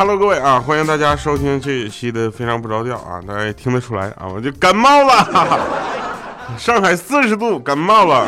[0.00, 5.60] Hello，各位啊，欢迎大家收听这一期的《非常不着调》啊，大家也听得出来啊，我就感冒了，
[6.56, 8.26] 上海四十度，感冒了。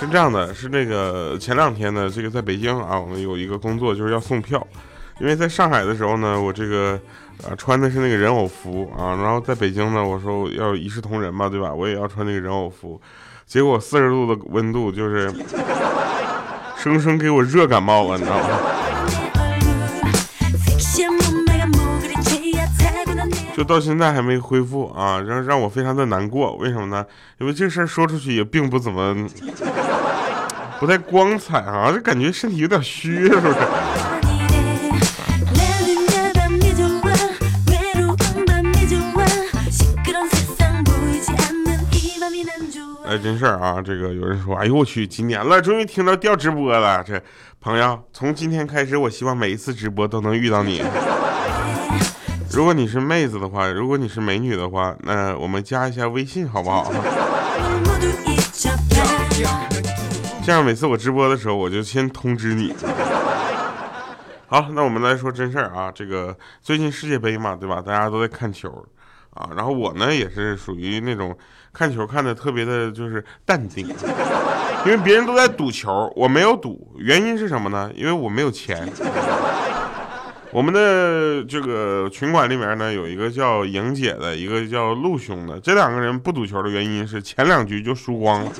[0.00, 4.66] 是这样的，是那个前两天呢，这个在北京啊，我们有一个工作就是要送票，
[5.20, 6.98] 因为在上海的时候呢，我这个
[7.46, 11.74] 啊穿的是那个人偶服啊，然后在北京呢，我说要一视同仁嘛，对吧？
[11.74, 12.98] 我也要穿那个人偶服，
[13.46, 15.30] 结果四十度的温度就是
[16.82, 18.48] 生生给我热感冒了，你知道吗？
[23.56, 26.56] 就到现在还没恢复啊，让让我非常的难过。
[26.56, 27.06] 为什么呢？
[27.38, 29.14] 因为这事儿说出去也并不怎么
[30.80, 33.54] 不太光彩啊，就感觉身体有点虚，是不是？
[43.06, 43.80] 哎，真事儿啊！
[43.80, 47.04] 这个有人说，哎呦我去，几年了，终于听到调直播了。
[47.04, 47.22] 这
[47.60, 50.82] 朋友，从今天开始，我希望每一次直播都能遇到你。
[52.52, 56.92] 如果你是妹子的话，如果你是美女的话，那我们加一下微信好不好？
[60.44, 62.74] 这样每次我直播的时候，我就先通知你。
[64.46, 67.82] 好，那我们来说真事儿啊，这个最近世界杯嘛，对吧？
[67.84, 68.70] 大家都在看球
[69.30, 71.36] 啊，然后我呢也是属于那种
[71.72, 73.88] 看球看的特别的，就是淡定，
[74.86, 77.90] 因为别人都在赌球，我没有赌，原因是什么呢？
[77.96, 78.88] 因为我没有钱。
[80.54, 88.52] 我们的这个群管里面呢，有一个叫莹姐的，一个叫陆兄的，这两个人不赌球的原因是前两局就输光了。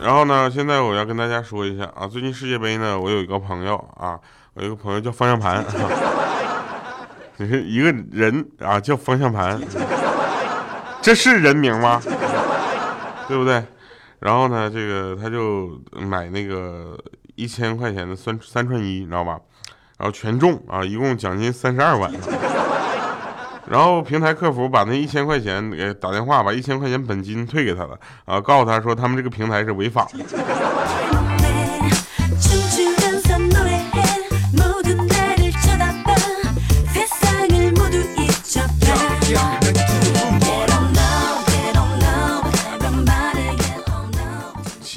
[0.00, 4.16] 然后呢，现在我要跟大家说一下啊，最近世界杯呢，我有一个朋友啊，
[4.54, 5.64] 我有一个朋友叫方向盘，
[7.38, 9.60] 你 是一个人啊，叫方向盘，
[11.02, 12.00] 这是人名吗？
[13.28, 13.62] 对不对？
[14.20, 16.98] 然后呢，这个他就买那个
[17.36, 19.38] 一千块钱的三三串一，你知道吧？
[19.96, 22.10] 然后全中啊，一共奖金三十二万。
[23.70, 30.24] 然后平台客服把那一千块钱给打电话，把一千块钱本金退给他了啊，告诉他说他们这个平台是违法的。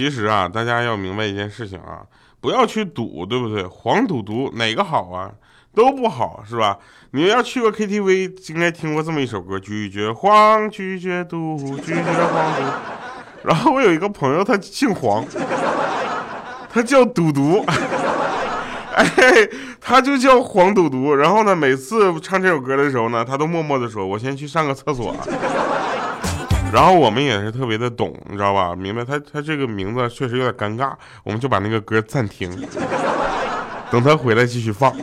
[0.02, 2.02] 其实啊，大家要明白一件事情啊，
[2.40, 3.64] 不要去赌，对不对？
[3.68, 5.30] 黄赌毒哪个好啊？
[5.76, 6.76] 都不好，是吧？
[7.12, 12.64] 你要去过 KTV，应该听过这么一首歌：拒绝黄，拒绝赌，拒绝黄赌。
[13.44, 15.24] 然后我有一个朋友，他姓黄，
[16.68, 17.64] 他叫赌毒，
[18.96, 19.06] 哎，
[19.80, 21.14] 他就叫黄赌毒。
[21.14, 25.16] 然后呢，每次唱这首歌的时候呢，他都默默的说：“我先去上个厕所。”
[26.74, 28.74] 然后我们也是特别的懂，你知道吧？
[28.74, 30.94] 明白他他这个名字确实有点尴尬，
[31.24, 32.50] 我们就把那个歌暂停，
[33.92, 34.96] 等他回来继续放。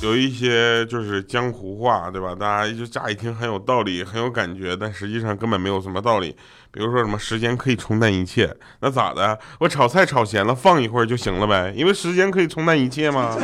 [0.00, 2.34] 有一些就是江湖话，对吧？
[2.38, 6.36] 大家就乍一听很有道理，很有感觉，但实际上根本没有什么道理。
[6.72, 9.38] 比如说什么时间可以冲淡一切，那咋的？
[9.58, 11.70] 我炒菜炒咸了，放一会儿就行了呗？
[11.76, 13.36] 因为时间可以冲淡一切吗？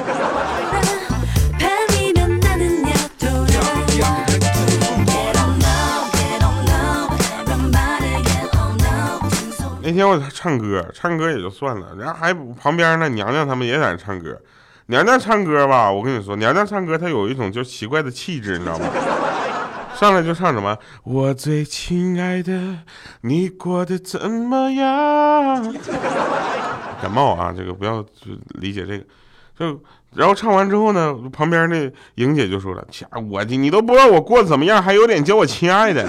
[9.82, 14.38] 那天我唱歌，唱歌也就算了，然后还旁边呢，娘娘他们也在那唱歌。
[14.86, 18.86] 娘娘唱歌吧，我跟你说，娘娘唱歌她有一种就奇怪的气质，你知道吗？
[19.98, 20.78] 上来就唱什么？
[21.02, 22.78] 我最亲爱的，
[23.22, 25.74] 你过得怎么样？
[27.02, 28.04] 感冒啊，这个不要
[28.60, 29.04] 理解这个。
[29.58, 29.80] 就
[30.14, 36.06] 然后唱完之后呢，旁边那莹姐就说了：“亲，我的你都不知道我过得怎么样，还有脸叫我亲爱的？”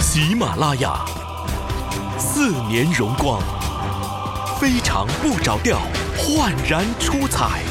[0.00, 1.04] 喜马拉雅，
[2.18, 3.42] 四年荣光。
[4.60, 5.80] 非常不着调，
[6.16, 7.62] 焕然出彩。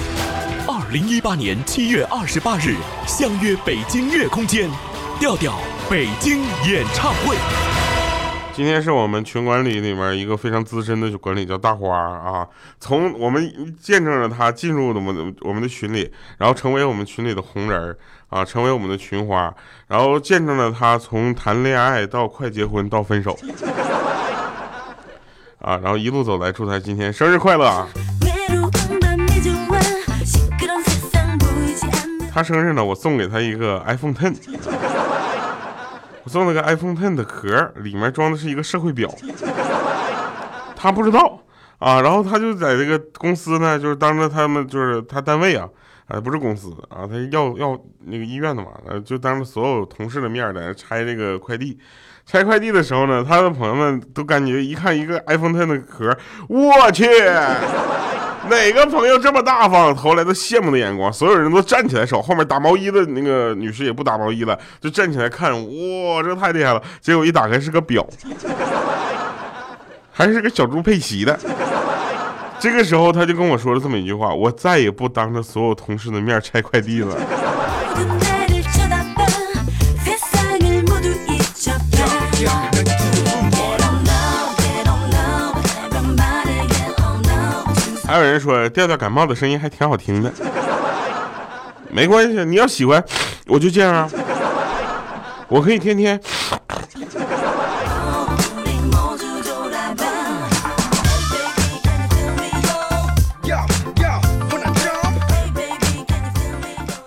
[0.91, 2.75] 零一八年七月二十八日，
[3.05, 4.67] 相约北京乐空间，
[5.19, 7.37] 调调北京演唱会。
[8.55, 12.47] 今天是我们群管理里面一个非常资深的管理，叫大花啊。
[12.79, 17.95] 从我们见证了他进入我们我们的群里，然后成为我们群里的红人
[18.29, 19.53] 啊，成为我们的群花，
[19.87, 23.37] 然后见证了他从谈恋爱到快结婚到分手。
[25.59, 27.87] 啊，然后一路走来，祝他今天生日快乐啊！
[32.39, 34.33] 他生日呢，我送给他一个 iPhone Ten。
[36.23, 39.13] 我送了个 iPhone Ten 的壳，里面装的是一个社会表，
[40.73, 41.37] 他不知道
[41.79, 45.67] 啊，然后他就在这个公司呢，就是当着他们就是他单位啊，
[46.07, 48.69] 啊不是公司啊，他要要那个医院的嘛，
[49.03, 51.77] 就当着所有同事的面在那拆这个快递。
[52.25, 57.05] 拆快递的时候呢，他的朋友们都感觉一看一个 iPhone Ten 的壳，我去，
[58.49, 59.93] 哪个朋友这么大方？
[59.93, 66.81] 投来的羡慕的眼光，所有人都站起来，手后面打毛衣的那个女士也不打毛衣了，就站起来看，哇，这太厉害了！
[67.01, 68.05] 结果一打开是个表，
[70.11, 71.37] 还是个小猪佩奇的。
[72.59, 77.15] 这个时候他就跟我说了这么一句话：我再也不当着所有同事的面拆快递了。
[88.09, 90.33] 还有人说调调感冒的声音还挺好听的，
[91.91, 93.03] 没关系，你要喜欢，
[93.45, 94.09] 我就这样啊，
[95.47, 96.19] 我可以天天。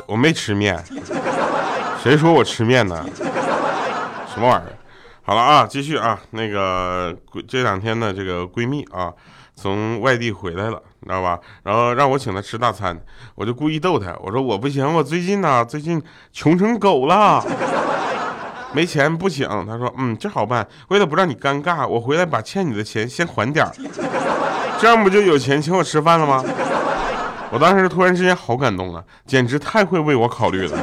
[0.07, 0.81] 我没吃面，
[2.01, 3.05] 谁说我吃面呢？
[4.33, 4.73] 什么玩意儿？
[5.25, 7.13] 好了啊，继续啊，那个
[7.49, 9.13] 这两天的这个闺蜜啊，
[9.57, 10.81] 从外地回来了。
[11.03, 11.39] 你知道吧？
[11.65, 12.97] 然后让我请他吃大餐，
[13.35, 16.03] 我就故意逗他，我说我不行，我最近呢，最近
[16.33, 17.45] 穷成狗了。
[18.73, 20.67] 没钱不请，他说嗯，这好办。
[20.89, 23.73] 为了不让你尴尬，我回来把欠你的钱先还点儿，
[24.81, 26.43] 这样不就有钱请我吃饭了吗？
[27.51, 30.79] 我当时突然之间好感动啊，简直太会为我考虑了。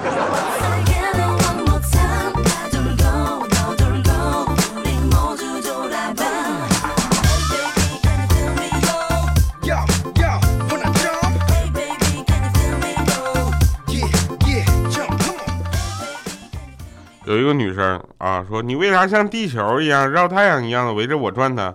[17.49, 21.73] 个女生啊，说你为啥像地球一样绕太阳一样的围着我转呢？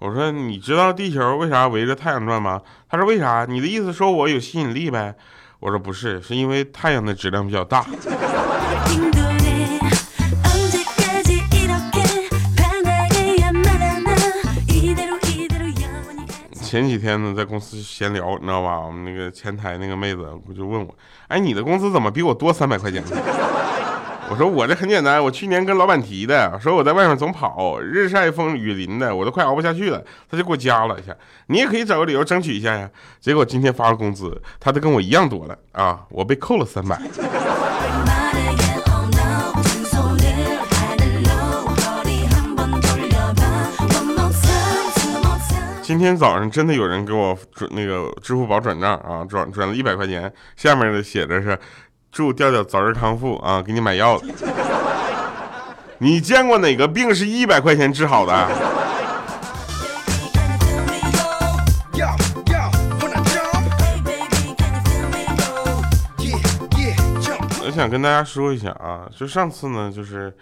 [0.00, 2.60] 我说你知道地球为啥围着太阳转吗？
[2.90, 3.46] 她说为啥？
[3.48, 5.14] 你的意思说我有吸引力呗？
[5.60, 7.86] 我说不是，是因为太阳的质量比较大。
[16.60, 18.80] 前几天呢，在公司闲聊，你知道吧？
[18.80, 20.26] 我们那个前台那个妹子
[20.56, 20.92] 就问我
[21.28, 23.04] ：“哎，你的工资怎么比我多三百块钱？”
[24.32, 31.14] 我说我这很简单，我去年跟老板提的，说我在外面总跑，日晒风雨淋的，我都快熬不下去了，他就给我加了一下。
[31.48, 32.88] 你也可以找个理由争取一下呀，
[33.20, 36.98] 结果今天发了工资，他都跟我一样多了啊，我被扣了三百。
[45.82, 51.58] 今天早上真的有人给我转那个支付宝转账啊，转转了一百块钱，下面的写着是。
[52.12, 54.22] 祝调调早日康复啊，给你买药了。
[55.96, 58.32] 你见过哪个病是一百块钱治好的？
[67.64, 70.36] 我想跟大家说一下啊，就上次呢，就是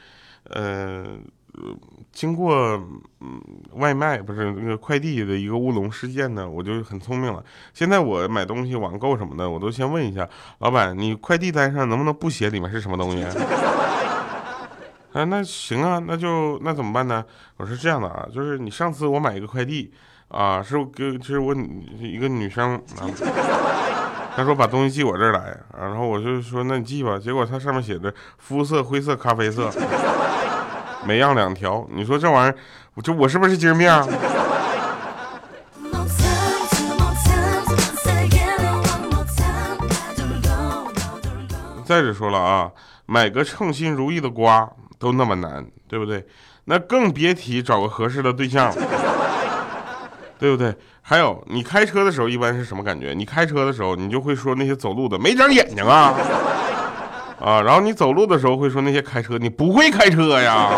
[0.48, 1.04] 呃。
[2.12, 2.56] 经过
[3.20, 3.40] 嗯
[3.74, 7.42] 外卖不是那个快递的一个乌龙事件呢，我就很聪明了。
[7.72, 13.24] 现在我买东西网购什么的，我都先问一下老板，你快递单上能不能不写里面是什么东西？
[15.12, 17.24] 啊，那行啊，那就那怎么办呢？
[17.56, 19.92] 我是这样的啊，就是你上次我买一个快递
[20.28, 21.54] 啊，是我给是我
[21.98, 23.10] 一个女生啊。
[24.36, 27.18] 他说把东西寄我这儿来，然后我就说那你寄吧。
[27.18, 29.68] 结果它上面写着肤色灰色、咖啡色，
[31.04, 31.86] 每样两条。
[31.90, 32.56] 你说这玩意儿，
[32.94, 33.88] 我就我是不是精神病？
[41.84, 42.70] 再者说了啊，
[43.06, 46.24] 买个称心如意的瓜都那么难，对不对？
[46.66, 48.74] 那更别提找个合适的对象了，
[50.38, 50.72] 对不对？
[51.02, 53.12] 还有，你开车的时候一般是什么感觉？
[53.12, 56.14] 你开车的时候，你就会说那些走路的没长眼睛啊。
[57.40, 60.70] 啊，然后你走路的时候会说那些开车你不会开车呀。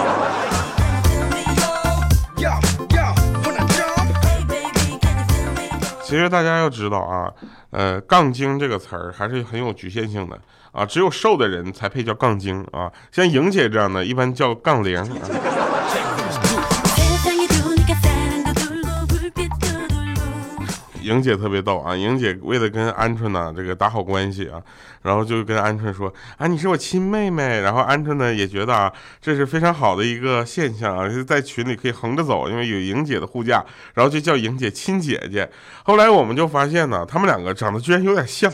[6.05, 7.31] 其实大家要知道啊，
[7.71, 10.39] 呃，杠精这个词儿还是很有局限性的
[10.71, 15.07] 啊，只有瘦的人才配叫杠精啊，像莹姐这样的，一般叫杠铃啊。
[21.13, 24.61] 莹姐特别逗啊，莹姐为了跟鹌鹑呢这个打好关系啊，
[25.03, 28.91] 然后就跟鹌鹑说啊你是我亲妹妹，然后鹌鹑呢也觉得啊
[29.21, 33.65] 这是非常好的一个现象啊，在群里可以横着走，因为有莹姐的护驾，
[33.95, 35.49] 然后就叫莹姐亲姐姐。
[35.83, 38.51] 后来我们就发现呢，他们两个长得居然有点像。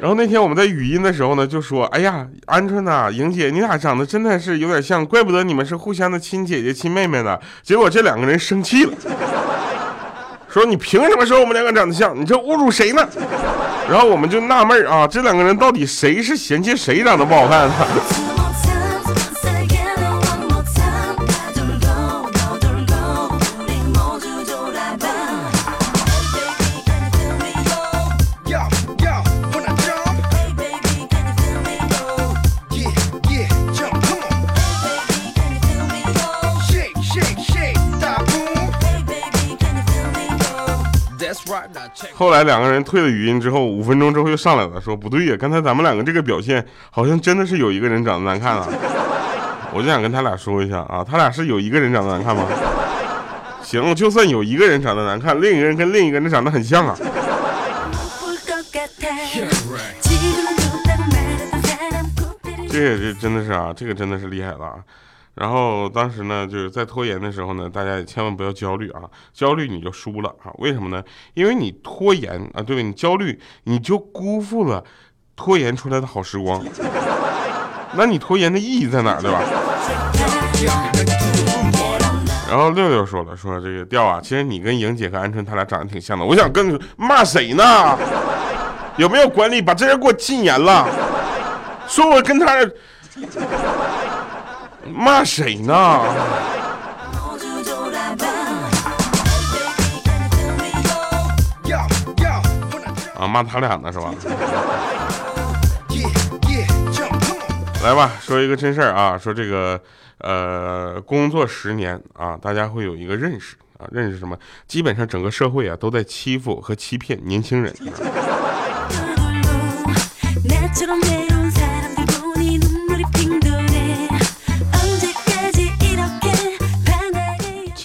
[0.00, 8.92] 然后那天我们在语音的时候呢，就说：“哎呀，鹌鹑呐、莹姐，你俩长得真的是有点像，怪不得你们是互相的亲姐姐、亲妹妹呢。”结果这两个人生气了，
[10.58, 12.18] 说：“你凭什么说我们两个长得像？
[12.18, 13.08] 你这侮辱谁呢？”
[13.88, 17.74] 然后我们就纳闷啊，这两个人到底谁是嫌弃谁长得不好看呢？
[42.18, 45.36] 后来两个人退了语音之后，五分钟之后又上来了，说不对呀。
[45.38, 48.66] 刚才咱们两个这个表现好像真的是有一个人长得难看啊，
[49.72, 51.06] 我就想跟他俩说一下啊。
[51.08, 52.42] 他俩是有一个人长得难看吗？
[53.62, 56.98] 行，就算有一个人长得难看，另一个人跟另一个人长得很像啊，
[62.68, 64.74] 这也是真的是啊，这个真的是厉害了。
[65.38, 69.02] 然后当时呢，就是在拖延的时候呢，大家也千万不要焦虑啊，
[69.32, 70.50] 焦虑你就输了啊。
[70.58, 71.00] 为什么呢？
[71.34, 72.82] 因为你拖延啊，对吧？
[72.82, 74.82] 你焦虑，你就辜负了
[75.36, 76.60] 拖延出来的好时光。
[77.92, 79.40] 那你拖延的意义在哪儿，对吧？
[82.50, 86.24] 然后六六说了，说这个调啊，其实你跟莹姐和鹌鹑他俩长得挺像的。
[86.24, 87.96] 我想跟你骂谁呢？
[88.96, 90.88] 有没有管理把这人给我禁言了？
[91.86, 92.56] 说我跟他
[94.86, 95.74] 骂谁呢？
[103.18, 104.14] 啊，骂他俩呢是吧？
[107.82, 109.80] 来吧，说一个真事儿啊，说这个，
[110.18, 114.36] 呃，工作十年啊，大家会有一个认识啊，认识什么？
[114.66, 117.74] 基本上整个社会啊都在欺负和欺骗年轻人。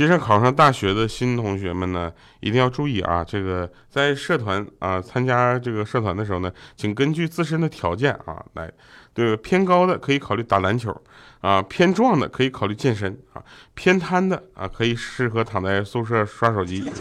[0.04, 8.70] 其实考上大学的新同学们呢一定要注意啊这个在社团啊参加这个社团的时候呢请根据自身的条件啊来
[9.14, 10.94] 对偏高的可以考虑打篮球
[11.40, 13.42] 啊偏壮的可以考虑健身啊
[13.76, 16.92] 偏瘫的啊可以适合躺在宿舍刷手机。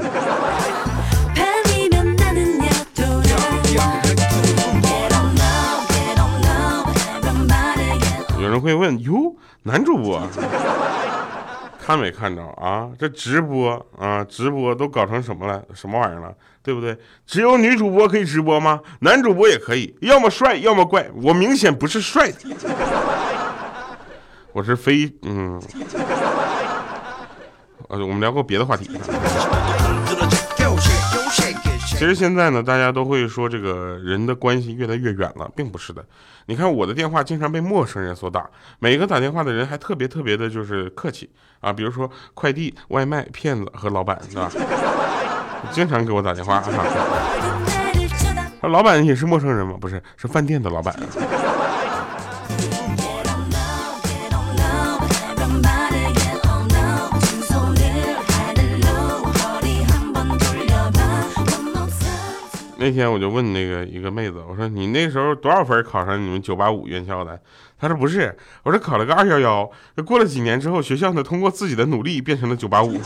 [8.40, 10.22] 有人会问哟男主播？
[11.84, 12.88] 看没看着啊？
[12.96, 15.60] 这直播啊，直播都搞成什么了？
[15.74, 16.32] 什么玩意儿了？
[16.62, 16.96] 对不对？
[17.26, 18.80] 只有女主播可以直播吗？
[19.00, 21.10] 男主播也可以，要么帅，要么怪。
[21.20, 22.32] 我明显不是帅，
[24.52, 25.60] 我是非嗯。
[27.88, 28.88] 呃，我们聊个别的话题。
[32.02, 36.04] 其实现在呢大家都会说这个人的关系越来越远了并不是的。
[36.46, 38.44] 你看我的电话经常被陌生人所打
[38.80, 41.30] 每个打电话的人还特别特别的就是客气
[41.60, 44.50] 啊比如说快递外卖骗子和老板是吧？
[45.70, 46.64] 经常给我打电话啊。
[48.66, 49.76] 老板也是陌生人吗？
[49.80, 50.92] 不是是饭店的老板
[62.82, 67.40] 那天我就问那个一个妹子，我说你那时候多少分考上你们九八五院校的？
[67.78, 69.70] 她说不是，我说考了个二幺幺。
[70.04, 73.00] 过了几年之后，学校呢通过自己的努力变成了九八五。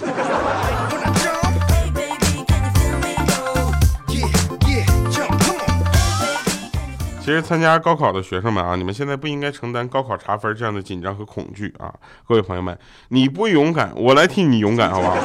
[7.20, 11.92] 其实参加高考的学生们啊，你们现在不应该承担高考查分这样的紧张和恐惧啊！
[12.26, 12.78] 各位朋友们，
[13.08, 15.16] 你不勇敢，我来替你勇敢，好不好？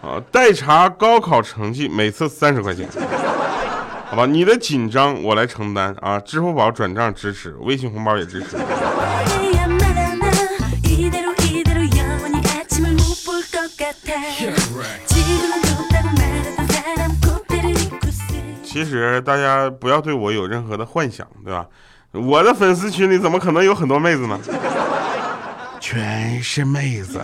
[0.00, 2.88] 啊，代查高考成绩每次三十块钱，
[4.14, 8.56] 好吧你的紧张我来承担啊支付宝转账支持微信红包也支持。
[18.62, 21.66] 其实大家不要对我有任何的幻想对吧？
[22.12, 24.38] 我的粉丝群里怎么可能有很多妹子呢？
[25.80, 27.20] 全是妹子。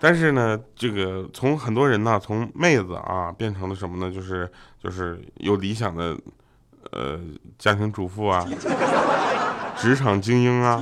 [0.00, 4.12] 但是呢，这个从很多人呢，从妹子啊变成了什么呢？
[4.12, 4.50] 就是
[4.82, 6.16] 就是有理想的，
[6.92, 7.18] 呃，
[7.58, 8.46] 家庭主妇啊，
[9.76, 10.80] 职场精英啊，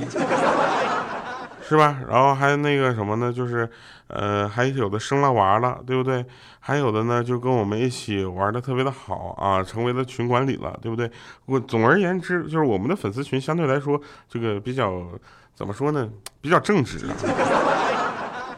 [1.67, 1.99] 是吧？
[2.07, 3.33] 然后还有那个什么呢？
[3.33, 3.69] 就是，
[4.07, 6.23] 呃，还有的生了娃了，对不对？
[6.59, 11.09] 还有的呢，就跟我们一起玩的特别的好啊，成为了群管理了，对不对？
[11.45, 15.01] 我总而言之，就是我们的粉丝群相对来说，这个比较
[15.55, 16.07] 怎么说呢？
[16.39, 16.99] 比较正直，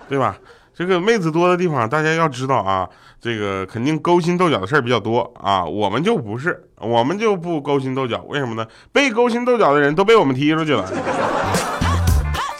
[0.10, 0.36] 对吧？
[0.74, 2.90] 这个妹子多的地方，大家要知道啊，
[3.20, 5.64] 这个肯定勾心斗角的事儿比较多啊。
[5.64, 8.66] 我们就不是，我们就不勾心斗角，为什么呢？
[8.94, 10.86] 被勾心斗角的人都被我们踢出去了，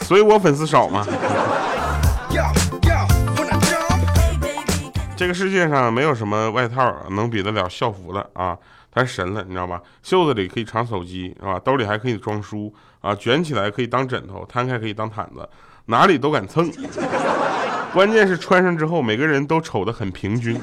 [0.02, 1.06] 所以我粉丝少嘛。
[5.16, 8.56] 这个世界上没有什么外套能比得了校服的啊，
[8.90, 9.80] 太神了，你知道吧？
[10.02, 11.58] 袖子里可以藏手机，是吧？
[11.58, 15.48] 兜里还可以装书啊，卷起来可以当枕头，摊开可以当毯子，
[15.86, 16.70] 哪里都敢蹭。
[17.92, 20.58] 关键是穿上之后，每个人都丑得很平均。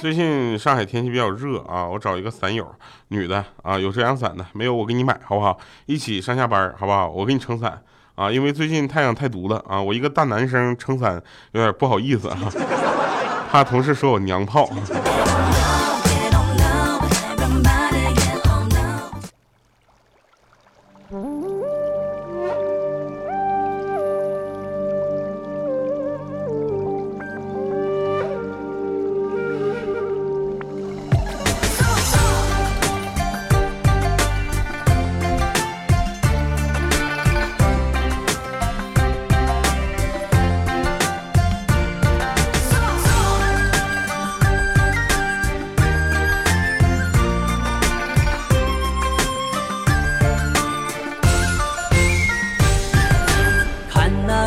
[0.00, 2.66] 最近上海天气比较热啊，我找一个伞友，
[3.08, 5.58] 女的啊，有遮阳伞的，没有我给你买，好不好？
[5.86, 7.08] 一起上下班，好不好？
[7.08, 7.80] 我给你撑伞
[8.14, 12.36] 啊，因为最近太阳太毒了啊，我一个大男生撑伞有点不好意思啊，
[13.50, 14.68] 怕同事说我娘炮。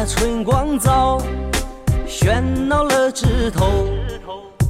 [0.08, 1.20] 春光早，
[2.08, 3.88] 喧闹了枝头，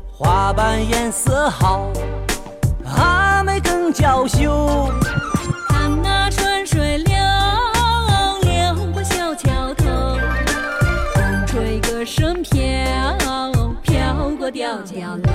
[0.10, 1.89] 花瓣颜色好，
[2.86, 4.89] 阿妹更娇羞。
[5.68, 7.15] 看那春水流，
[8.44, 9.86] 流过小桥头，
[11.13, 12.62] 风吹歌声飘，
[13.84, 15.34] 飘过吊脚楼。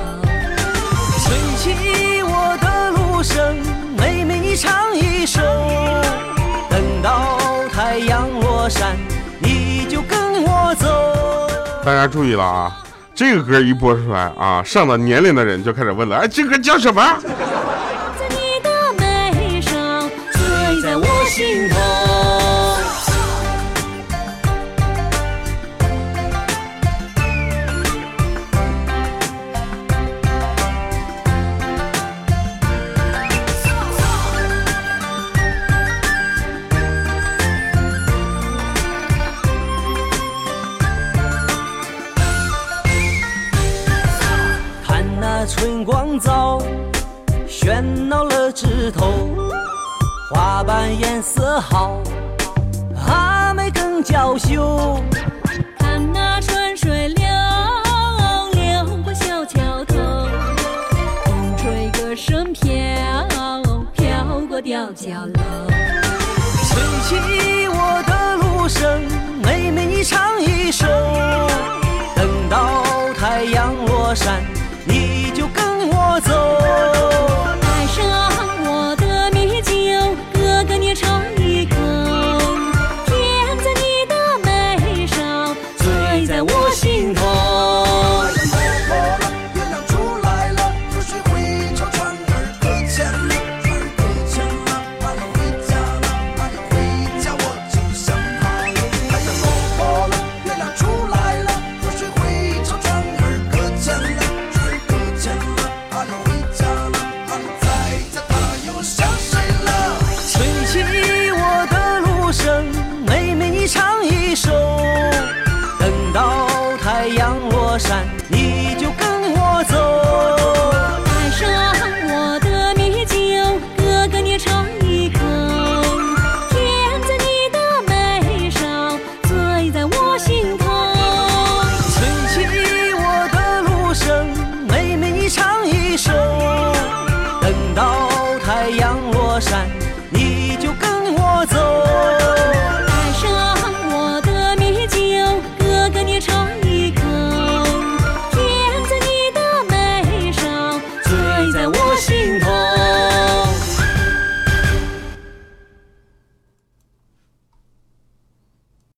[1.23, 3.54] 吹起我的芦笙，
[3.99, 4.89] 妹妹你唱
[11.85, 12.77] 大家注意了啊，
[13.14, 17.03] 这个歌一播出来啊，上了年龄的人就开始问了，哎，这歌叫什么？
[50.61, 52.03] 花瓣颜色好，
[53.09, 55.03] 阿妹更娇羞。
[55.79, 57.27] 看那春水流，
[58.53, 59.96] 流过小桥头，
[61.25, 62.70] 风吹歌声飘，
[63.94, 65.40] 飘过吊脚楼。
[66.68, 69.01] 吹起我的芦笙，
[69.42, 70.87] 妹妹你唱一首。
[72.14, 72.85] 等到
[73.18, 74.42] 太阳落山。